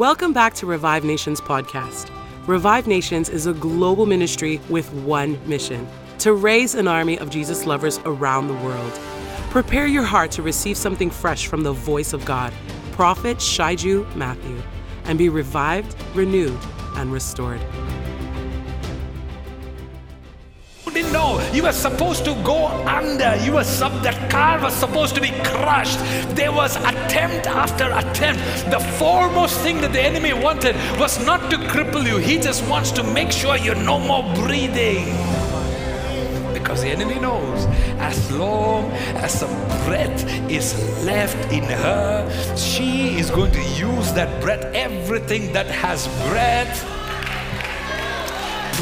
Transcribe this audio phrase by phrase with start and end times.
[0.00, 2.08] Welcome back to Revive Nations podcast.
[2.46, 5.86] Revive Nations is a global ministry with one mission
[6.20, 8.92] to raise an army of Jesus lovers around the world.
[9.50, 12.50] Prepare your heart to receive something fresh from the voice of God,
[12.92, 14.62] Prophet Shaiju Matthew,
[15.04, 16.58] and be revived, renewed,
[16.96, 17.60] and restored.
[20.92, 23.36] Didn't know you were supposed to go under.
[23.44, 26.00] You were sub that car was supposed to be crushed.
[26.34, 28.42] There was attempt after attempt.
[28.72, 32.16] The foremost thing that the enemy wanted was not to cripple you.
[32.16, 35.06] He just wants to make sure you're no more breathing.
[36.52, 37.66] Because the enemy knows
[38.00, 38.90] as long
[39.22, 39.54] as some
[39.86, 46.08] breath is left in her, she is going to use that breath, everything that has
[46.28, 46.84] breath.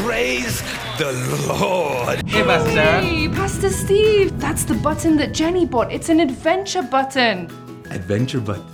[0.03, 0.63] Praise
[0.99, 1.13] the
[1.47, 2.29] Lord.
[2.29, 3.01] Hey, Pastor.
[3.01, 5.93] Hey, Pastor Steve, that's the button that Jenny bought.
[5.93, 7.47] It's an adventure button.
[7.91, 8.65] Adventure button.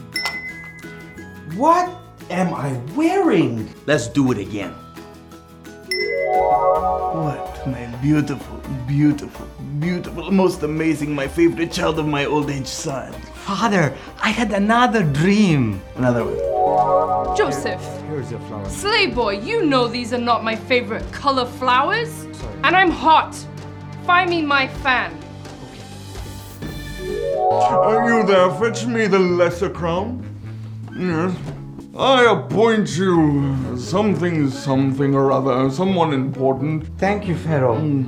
[1.54, 1.90] What
[2.30, 3.68] am I wearing?
[3.84, 4.72] Let's do it again.
[7.12, 9.46] What my beautiful, beautiful,
[9.78, 13.12] beautiful, most amazing, my favorite child of my old age son.
[13.44, 15.82] Father, I had another dream.
[15.96, 16.53] Another one.
[17.36, 17.82] Joseph.
[18.08, 18.68] Here's your flower.
[18.68, 22.24] Slay boy, you know these are not my favorite color flowers.
[22.62, 23.34] And I'm hot.
[24.06, 25.12] Find me my fan.
[27.36, 28.50] Are you there?
[28.52, 30.22] Fetch me the lesser crown.
[30.96, 31.36] Yes.
[31.96, 36.86] I appoint you something, something or other, someone important.
[36.98, 37.78] Thank you, Pharaoh.
[37.78, 38.02] Hmm.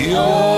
[0.00, 0.53] Your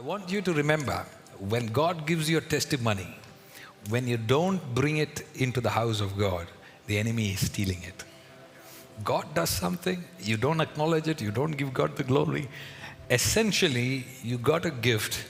[0.00, 1.04] I want you to remember
[1.38, 3.06] when God gives you a testimony,
[3.90, 6.46] when you don't bring it into the house of God,
[6.86, 8.02] the enemy is stealing it.
[9.04, 12.48] God does something, you don't acknowledge it, you don't give God the glory.
[13.10, 15.22] Essentially, you got a gift,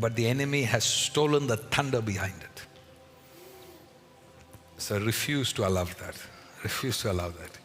[0.00, 2.62] but the enemy has stolen the thunder behind it.
[4.78, 6.16] So refuse to allow that.
[6.62, 7.58] Refuse to allow that.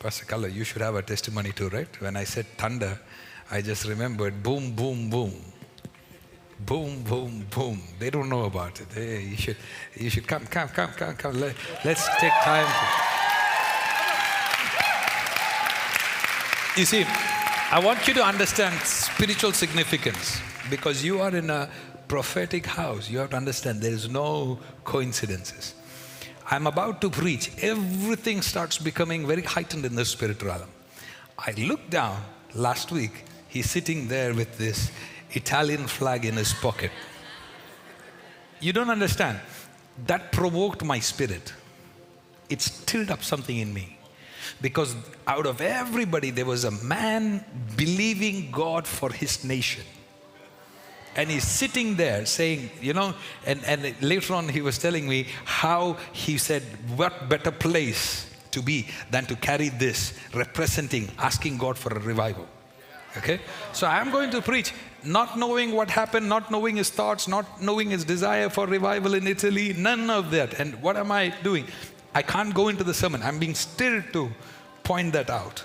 [0.00, 2.00] Pastor Kala, you should have a testimony too, right?
[2.00, 2.98] When I said thunder,
[3.52, 5.32] I just remembered boom, boom, boom.
[6.60, 7.80] Boom, boom, boom.
[7.98, 8.86] They don't know about it.
[8.92, 9.56] Hey, you should,
[9.94, 11.40] you should come, come, come, come, come.
[11.40, 11.54] Let,
[11.84, 12.66] let's take time.
[16.76, 17.04] You see,
[17.70, 21.68] I want you to understand spiritual significance because you are in a
[22.08, 23.10] prophetic house.
[23.10, 25.74] You have to understand there is no coincidences.
[26.50, 27.50] I'm about to preach.
[27.62, 30.68] Everything starts becoming very heightened in the spiritual realm.
[31.38, 32.22] I looked down
[32.54, 33.24] last week.
[33.48, 34.90] He's sitting there with this
[35.32, 36.90] Italian flag in his pocket.
[38.60, 39.40] You don't understand.
[40.06, 41.52] That provoked my spirit.
[42.48, 43.98] It stirred up something in me.
[44.60, 44.94] Because
[45.26, 47.44] out of everybody, there was a man
[47.76, 49.82] believing God for his nation.
[51.16, 53.14] And he's sitting there saying, you know,
[53.46, 56.62] and, and later on he was telling me how he said,
[56.94, 62.46] what better place to be than to carry this, representing, asking God for a revival.
[63.16, 63.40] Okay?
[63.72, 64.72] So I'm going to preach,
[65.06, 69.26] not knowing what happened, not knowing his thoughts, not knowing his desire for revival in
[69.26, 70.58] Italy, none of that.
[70.60, 71.66] And what am I doing?
[72.14, 73.22] I can't go into the sermon.
[73.22, 74.30] I'm being stirred to
[74.82, 75.62] point that out.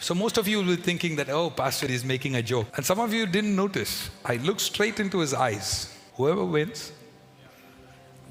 [0.00, 2.66] So most of you will be thinking that, oh, Pastor is making a joke.
[2.76, 4.10] And some of you didn't notice.
[4.24, 5.94] I looked straight into his eyes.
[6.14, 6.92] Whoever wins,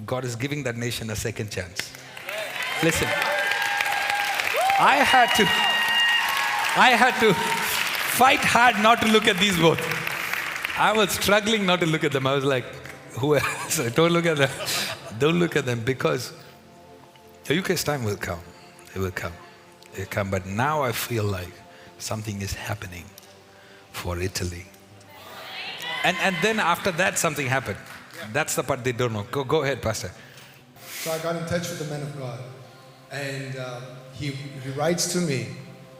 [0.05, 1.91] God is giving that nation a second chance.
[2.83, 3.07] Listen,
[4.79, 5.43] I had to,
[6.79, 9.81] I had to fight hard not to look at these both.
[10.79, 12.27] I was struggling not to look at them.
[12.27, 12.65] I was like,
[13.19, 13.77] who else?
[13.95, 14.49] Don't look at them.
[15.17, 16.33] Don't look at them because
[17.45, 18.39] the UK's time will come.
[18.93, 19.33] It will come.
[19.93, 20.29] It will come.
[20.29, 21.51] But now I feel like
[21.97, 23.05] something is happening
[23.91, 24.67] for Italy.
[26.03, 27.79] And, and then after that, something happened.
[28.31, 29.23] That's the part they don't know.
[29.31, 30.11] Go, go ahead, Pastor.
[31.01, 32.39] So I got in touch with the man of God,
[33.11, 33.81] and uh,
[34.13, 35.47] he, he writes to me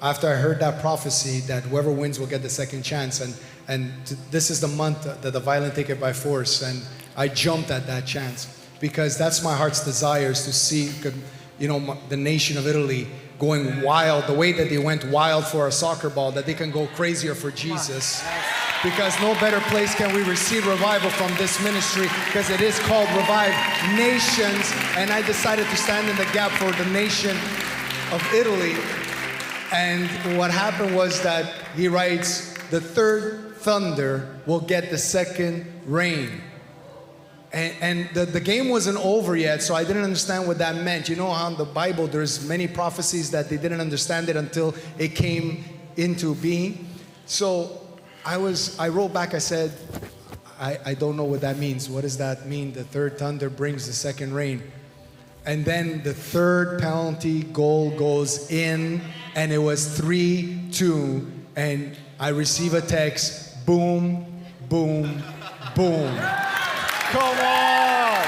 [0.01, 3.33] after I heard that prophecy that whoever wins will get the second chance, and
[3.67, 3.91] and
[4.31, 6.81] this is the month that the violent take it by force, and
[7.17, 8.47] I jumped at that chance
[8.79, 10.91] because that's my heart's desire is to see,
[11.59, 13.07] you know, the nation of Italy
[13.39, 16.71] going wild, the way that they went wild for a soccer ball, that they can
[16.71, 18.23] go crazier for Jesus.
[18.83, 23.09] Because no better place can we receive revival from this ministry because it is called
[23.09, 23.53] Revive
[23.95, 24.71] Nations.
[24.95, 27.35] And I decided to stand in the gap for the nation
[28.11, 28.75] of Italy.
[29.73, 36.41] And what happened was that he writes, the third thunder will get the second rain.
[37.51, 41.09] And, and the, the game wasn't over yet, so I didn't understand what that meant.
[41.09, 44.75] You know how in the Bible there's many prophecies that they didn't understand it until
[44.97, 45.63] it came
[45.95, 46.87] into being.
[47.25, 47.81] So
[48.25, 49.71] I was I wrote back, I said,
[50.59, 51.89] I, I don't know what that means.
[51.89, 52.73] What does that mean?
[52.73, 54.61] The third thunder brings the second rain.
[55.47, 59.01] And then the third penalty goal goes in,
[59.33, 61.25] and it was 3 2.
[61.55, 64.25] And I receive a text boom,
[64.67, 65.23] boom,
[65.73, 66.17] boom.
[66.17, 68.27] Come on!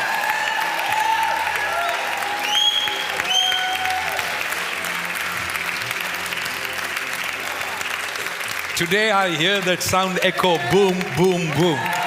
[8.77, 11.98] Today I hear that sound echo boom, boom, boom.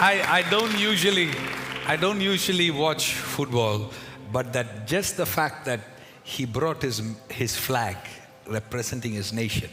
[0.00, 1.28] I, I don't usually
[1.86, 3.90] I don't usually watch football,
[4.32, 5.80] but that just the fact that
[6.22, 7.96] he brought his his flag
[8.46, 9.68] representing his nation,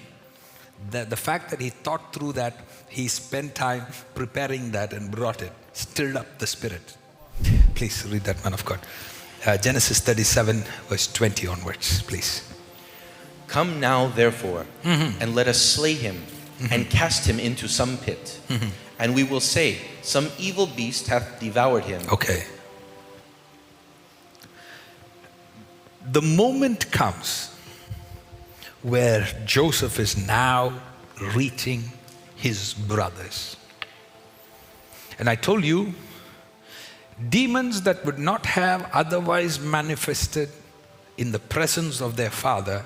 [0.92, 2.56] that the fact that he thought through that,
[2.90, 3.86] he spent time
[4.16, 6.98] preparing that and brought it, stirred up the spirit.
[7.76, 8.80] Please read that man of God.
[9.46, 12.44] Uh, Genesis 37, verse 20 onwards, please.
[13.48, 15.22] Come now, therefore, mm-hmm.
[15.22, 16.74] and let us slay him mm-hmm.
[16.74, 18.42] and cast him into some pit.
[18.50, 18.87] Mm-hmm.
[19.00, 22.02] And we will say, Some evil beast hath devoured him.
[22.12, 22.44] Okay.
[26.12, 27.54] The moment comes
[28.82, 30.74] where Joseph is now
[31.36, 31.84] reaching
[32.36, 33.58] his brothers.
[35.20, 35.94] And I told you,
[37.30, 40.50] demons that would not have otherwise manifested
[41.18, 42.86] in the presence of their father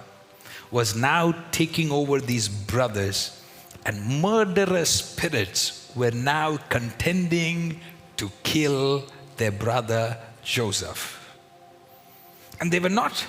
[0.72, 3.44] was now taking over these brothers,
[3.86, 7.80] and murderous spirits were now contending
[8.18, 9.06] to kill
[9.38, 11.18] their brother Joseph.
[12.60, 13.26] And they were not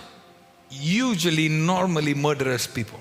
[0.71, 3.00] usually, normally murderous people.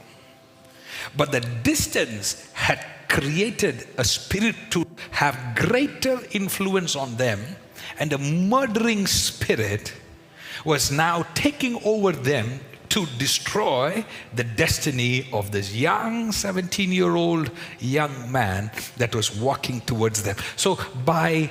[1.15, 7.39] But the distance had created a spirit to have greater influence on them,
[7.99, 9.93] and a murdering spirit
[10.63, 12.59] was now taking over them
[12.91, 19.79] to destroy the destiny of this young 17 year old young man that was walking
[19.81, 20.35] towards them.
[20.57, 21.49] So, by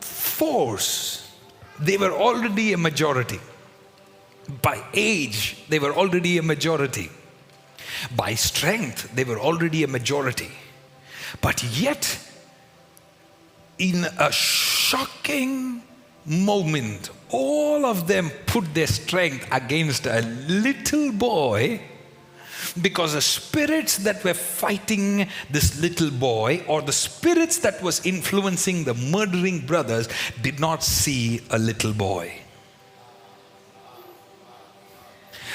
[0.00, 1.32] force,
[1.78, 3.38] they were already a majority.
[4.62, 7.08] By age, they were already a majority.
[8.16, 10.50] By strength, they were already a majority.
[11.40, 12.18] But yet,
[13.78, 15.82] in a shocking
[16.26, 21.80] moment, all of them put their strength against a little boy
[22.80, 28.84] because the spirits that were fighting this little boy or the spirits that was influencing
[28.84, 30.08] the murdering brothers
[30.42, 32.32] did not see a little boy.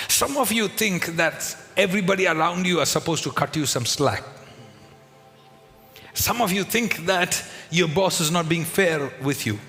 [0.07, 4.23] Some of you think that everybody around you are supposed to cut you some slack.
[6.13, 9.59] Some of you think that your boss is not being fair with you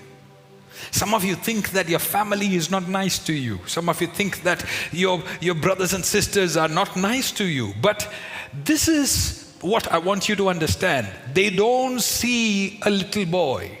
[0.89, 3.59] some of you think that your family is not nice to you.
[3.67, 7.73] Some of you think that your, your brothers and sisters are not nice to you.
[7.81, 8.11] But
[8.53, 11.07] this is what I want you to understand.
[11.33, 13.77] They don't see a little boy,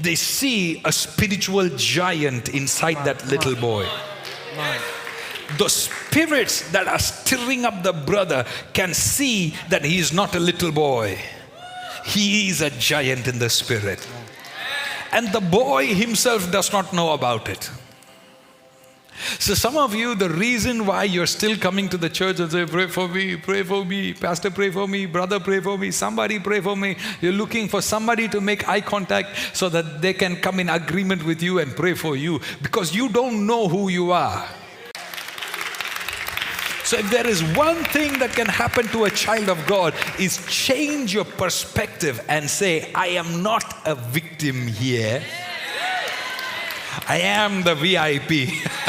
[0.00, 3.86] they see a spiritual giant inside that little boy.
[5.56, 8.44] The spirits that are stirring up the brother
[8.74, 11.18] can see that he is not a little boy,
[12.04, 14.06] he is a giant in the spirit
[15.12, 17.70] and the boy himself does not know about it.
[19.40, 22.64] So, some of you, the reason why you're still coming to the church and say,
[22.66, 26.38] Pray for me, pray for me, Pastor, pray for me, brother, pray for me, somebody
[26.38, 26.96] pray for me.
[27.20, 31.24] You're looking for somebody to make eye contact so that they can come in agreement
[31.24, 34.46] with you and pray for you because you don't know who you are.
[36.88, 40.38] So if there is one thing that can happen to a child of God is
[40.46, 45.22] change your perspective and say I am not a victim here.
[47.06, 48.48] I am the VIP.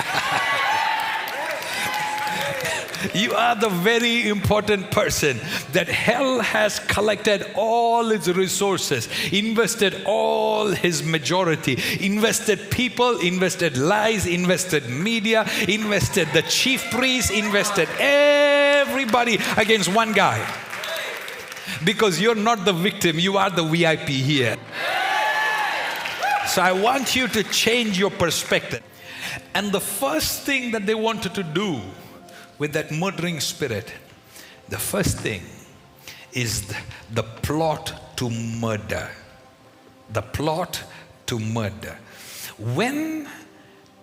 [3.13, 5.39] You are the very important person
[5.72, 14.25] that hell has collected all its resources, invested all his majority, invested people, invested lies,
[14.25, 20.46] invested media, invested the chief priest, invested everybody against one guy.
[21.84, 24.58] Because you're not the victim, you are the VIP here.
[26.48, 28.82] So I want you to change your perspective.
[29.53, 31.79] And the first thing that they wanted to do
[32.60, 33.92] with that murdering spirit,
[34.68, 35.42] the first thing
[36.34, 36.78] is the,
[37.13, 39.10] the plot to murder.
[40.12, 40.84] The plot
[41.28, 41.98] to murder.
[42.58, 43.28] When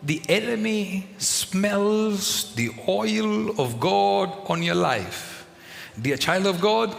[0.02, 5.46] the enemy smells the oil of God on your life,
[6.00, 6.94] dear child of God,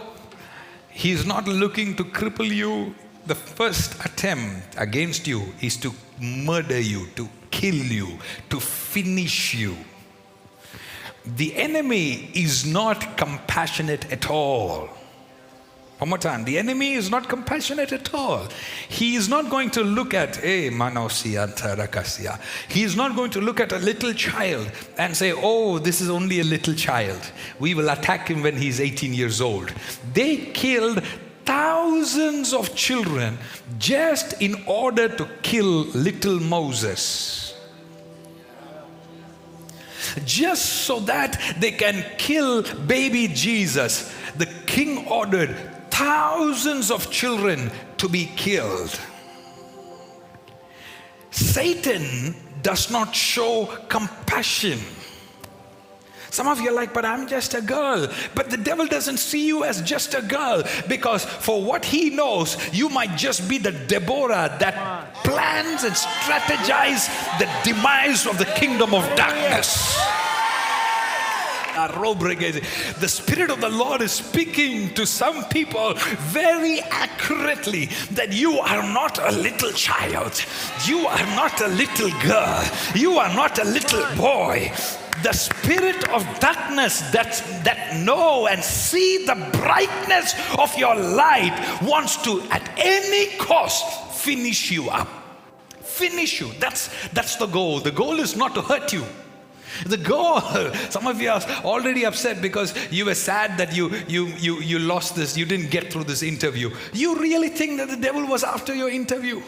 [0.90, 2.94] he is not looking to cripple you.
[3.26, 8.18] The first attempt against you is to murder you, to kill you,
[8.50, 9.76] to finish you.
[11.36, 14.88] The enemy is not compassionate at all.
[15.98, 16.44] One more time.
[16.44, 18.46] The enemy is not compassionate at all.
[18.88, 22.40] He is not going to look at, hey, manosia tarakasia.
[22.68, 26.08] He is not going to look at a little child and say, oh, this is
[26.08, 27.20] only a little child.
[27.58, 29.72] We will attack him when he's 18 years old.
[30.14, 31.02] They killed
[31.44, 33.36] thousands of children
[33.78, 37.47] just in order to kill little Moses
[40.24, 44.12] just so that they can kill baby Jesus.
[44.36, 45.54] The king ordered
[45.90, 48.98] thousands of children to be killed.
[51.30, 54.78] Satan does not show compassion.
[56.38, 58.06] Some of you are like, but I'm just a girl.
[58.36, 62.56] But the devil doesn't see you as just a girl because for what he knows,
[62.72, 67.08] you might just be the Deborah that plans and strategizes
[67.40, 69.98] the demise of the kingdom of darkness.
[71.74, 78.84] The Spirit of the Lord is speaking to some people very accurately that you are
[78.84, 80.40] not a little child,
[80.86, 82.64] you are not a little girl,
[82.94, 84.72] you are not a little boy
[85.22, 92.16] the spirit of darkness that, that know and see the brightness of your light wants
[92.22, 93.84] to at any cost
[94.18, 95.08] finish you up.
[95.80, 96.50] Finish you.
[96.60, 97.80] That's that's the goal.
[97.80, 99.04] The goal is not to hurt you.
[99.86, 100.40] The goal
[100.90, 104.78] some of you are already upset because you were sad that you you you you
[104.78, 106.70] lost this you didn't get through this interview.
[106.92, 109.42] You really think that the devil was after your interview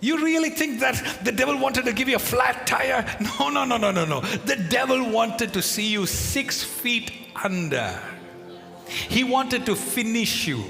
[0.00, 3.04] you really think that the devil wanted to give you a flat tire?
[3.38, 4.20] No, no, no, no, no, no.
[4.20, 7.12] The devil wanted to see you six feet
[7.42, 7.98] under.
[8.86, 10.62] He wanted to finish you.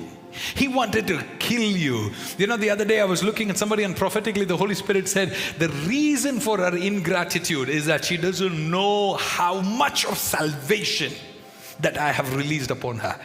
[0.54, 2.10] He wanted to kill you.
[2.36, 5.08] You know, the other day I was looking at somebody, and prophetically, the Holy Spirit
[5.08, 11.12] said, The reason for her ingratitude is that she doesn't know how much of salvation
[11.80, 13.20] that I have released upon her.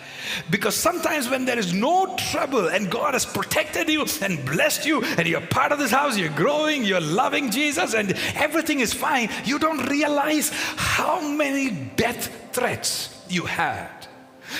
[0.49, 5.03] Because sometimes when there is no trouble and God has protected you and blessed you
[5.03, 9.29] and you're part of this house, you're growing, you're loving Jesus, and everything is fine,
[9.43, 13.89] you don't realize how many death threats you had.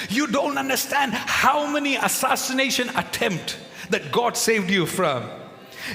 [0.09, 3.59] You don't understand how many assassination attempt
[3.89, 5.29] that God saved you from.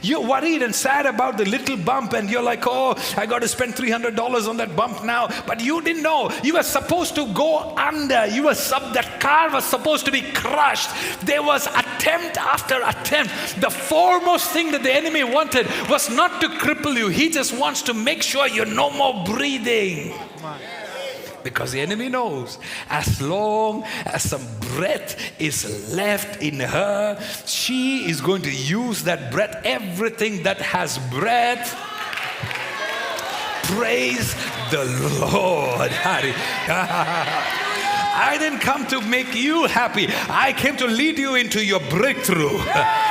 [0.02, 3.48] You're worried and sad about the little bump, and you're like, oh, I got to
[3.48, 5.28] spend $300 on that bump now.
[5.46, 6.30] But you didn't know.
[6.42, 8.26] You were supposed to go under.
[8.26, 10.90] You were sub, that car was supposed to be crushed.
[11.24, 13.60] There was attempt after attempt.
[13.60, 17.82] The foremost thing that the enemy wanted was not to cripple you, he just wants
[17.82, 20.14] to make sure you're no more breathing.
[21.48, 22.58] Because the enemy knows
[22.90, 29.32] as long as some breath is left in her, she is going to use that
[29.32, 31.74] breath, everything that has breath.
[33.64, 34.34] Praise
[34.70, 34.84] the
[35.20, 35.90] Lord.
[38.20, 40.08] I didn't come to make you happy.
[40.28, 42.58] I came to lead you into your breakthrough.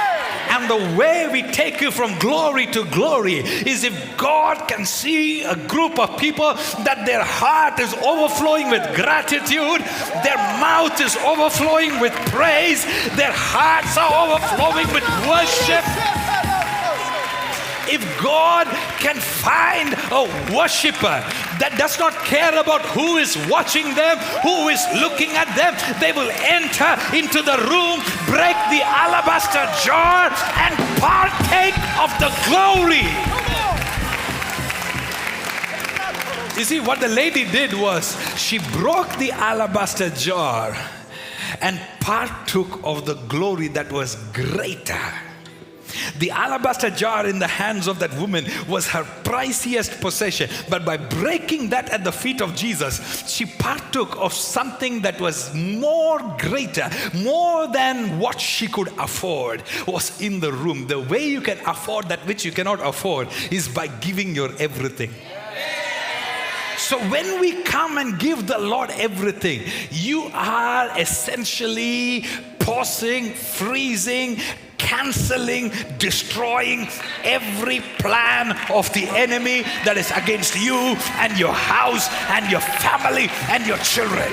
[0.50, 5.44] And the way we take you from glory to glory is if God can see
[5.44, 9.82] a group of people that their heart is overflowing with gratitude,
[10.24, 12.84] their mouth is overflowing with praise,
[13.16, 16.26] their hearts are overflowing with worship.
[17.89, 18.67] If God
[19.00, 21.24] can find a worshiper
[21.60, 26.12] that does not care about who is watching them, who is looking at them, they
[26.12, 30.27] will enter into the room, break the alabaster jar,
[30.60, 33.08] and partake of the glory.
[36.58, 40.75] You see, what the lady did was she broke the alabaster jar
[41.62, 45.26] and partook of the glory that was greater.
[46.17, 50.50] The alabaster jar in the hands of that woman was her priciest possession.
[50.70, 55.53] But by breaking that at the feet of Jesus, she partook of something that was
[55.53, 60.88] more greater, more than what she could afford, was in the room.
[60.88, 65.12] The way you can afford that which you cannot afford is by giving your everything.
[66.77, 72.23] So when we come and give the Lord everything, you are essentially
[72.60, 74.38] pausing, freezing,
[74.88, 75.69] canceling,
[76.00, 76.88] destroying
[77.26, 83.28] every plan of the enemy that is against you and your house and your family
[83.50, 84.32] and your children.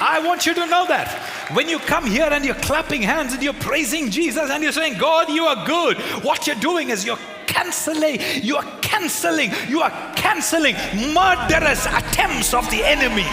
[0.00, 1.08] I want you to know that.
[1.52, 4.98] When you come here and you're clapping hands and you're praising Jesus and you're saying,
[4.98, 9.92] God, you are good, what you're doing is you're canceling, you are canceling, you are
[10.14, 10.74] canceling
[11.12, 13.28] murderous attempts of the enemy.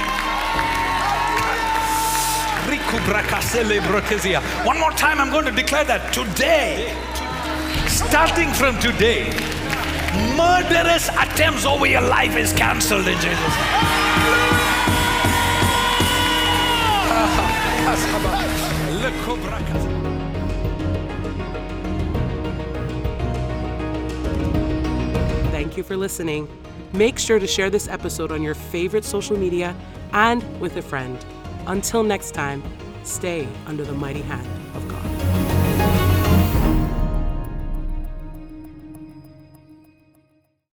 [4.65, 6.93] One more time, I'm going to declare that today,
[7.88, 9.32] starting from today,
[10.38, 14.03] murderous attempts over your life is cancelled in Jesus'.
[25.51, 26.47] Thank you for listening.
[26.93, 29.75] Make sure to share this episode on your favorite social media
[30.12, 31.17] and with a friend.
[31.65, 32.62] Until next time,
[33.04, 34.53] stay under the mighty hand.